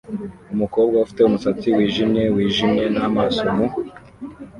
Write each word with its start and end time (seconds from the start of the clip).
Umukobwa 0.53 0.95
ufite 1.05 1.21
umusatsi 1.23 1.67
wijimye 1.75 2.23
wijimye 2.35 2.83
n'amaso 2.95 3.43
mu 3.55 3.65